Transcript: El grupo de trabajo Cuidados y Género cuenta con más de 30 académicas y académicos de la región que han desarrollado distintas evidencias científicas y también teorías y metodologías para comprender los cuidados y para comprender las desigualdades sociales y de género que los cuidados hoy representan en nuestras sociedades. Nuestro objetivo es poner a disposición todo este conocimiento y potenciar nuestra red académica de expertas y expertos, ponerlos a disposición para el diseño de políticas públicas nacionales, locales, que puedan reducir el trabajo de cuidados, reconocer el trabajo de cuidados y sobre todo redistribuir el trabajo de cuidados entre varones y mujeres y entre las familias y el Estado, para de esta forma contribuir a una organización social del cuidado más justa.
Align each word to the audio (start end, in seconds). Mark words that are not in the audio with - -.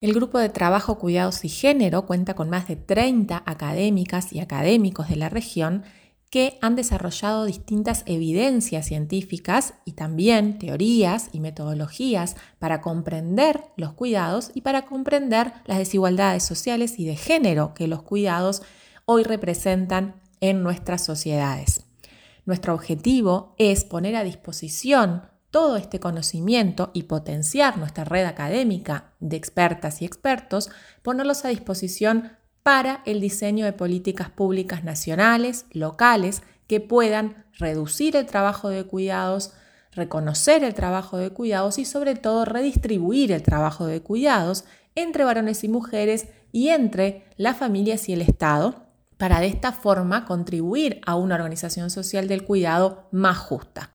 El 0.00 0.14
grupo 0.14 0.38
de 0.38 0.48
trabajo 0.48 0.98
Cuidados 0.98 1.44
y 1.44 1.50
Género 1.50 2.06
cuenta 2.06 2.32
con 2.32 2.48
más 2.48 2.66
de 2.66 2.76
30 2.76 3.42
académicas 3.44 4.32
y 4.32 4.40
académicos 4.40 5.10
de 5.10 5.16
la 5.16 5.28
región 5.28 5.84
que 6.30 6.56
han 6.62 6.74
desarrollado 6.74 7.44
distintas 7.44 8.04
evidencias 8.06 8.86
científicas 8.86 9.74
y 9.84 9.92
también 9.92 10.58
teorías 10.58 11.28
y 11.32 11.40
metodologías 11.40 12.36
para 12.58 12.80
comprender 12.80 13.60
los 13.76 13.92
cuidados 13.92 14.52
y 14.54 14.62
para 14.62 14.86
comprender 14.86 15.52
las 15.66 15.76
desigualdades 15.76 16.44
sociales 16.44 16.98
y 16.98 17.04
de 17.04 17.16
género 17.16 17.74
que 17.74 17.86
los 17.86 18.02
cuidados 18.02 18.62
hoy 19.04 19.22
representan 19.22 20.14
en 20.40 20.62
nuestras 20.62 21.04
sociedades. 21.04 21.84
Nuestro 22.46 22.72
objetivo 22.72 23.54
es 23.58 23.84
poner 23.84 24.16
a 24.16 24.24
disposición 24.24 25.24
todo 25.50 25.76
este 25.76 26.00
conocimiento 26.00 26.90
y 26.94 27.04
potenciar 27.04 27.76
nuestra 27.76 28.04
red 28.04 28.24
académica 28.24 29.12
de 29.20 29.36
expertas 29.36 30.02
y 30.02 30.04
expertos, 30.04 30.70
ponerlos 31.02 31.44
a 31.44 31.48
disposición 31.48 32.32
para 32.62 33.02
el 33.06 33.20
diseño 33.20 33.64
de 33.64 33.72
políticas 33.72 34.30
públicas 34.30 34.84
nacionales, 34.84 35.66
locales, 35.72 36.42
que 36.66 36.80
puedan 36.80 37.44
reducir 37.58 38.14
el 38.14 38.26
trabajo 38.26 38.68
de 38.68 38.84
cuidados, 38.84 39.52
reconocer 39.92 40.62
el 40.62 40.74
trabajo 40.74 41.16
de 41.16 41.30
cuidados 41.30 41.78
y 41.78 41.84
sobre 41.84 42.14
todo 42.14 42.44
redistribuir 42.44 43.32
el 43.32 43.42
trabajo 43.42 43.86
de 43.86 44.02
cuidados 44.02 44.64
entre 44.94 45.24
varones 45.24 45.64
y 45.64 45.68
mujeres 45.68 46.28
y 46.52 46.68
entre 46.68 47.24
las 47.36 47.56
familias 47.56 48.08
y 48.08 48.12
el 48.12 48.22
Estado, 48.22 48.86
para 49.16 49.40
de 49.40 49.48
esta 49.48 49.72
forma 49.72 50.24
contribuir 50.24 51.00
a 51.04 51.16
una 51.16 51.34
organización 51.34 51.90
social 51.90 52.28
del 52.28 52.44
cuidado 52.44 53.08
más 53.10 53.38
justa. 53.38 53.88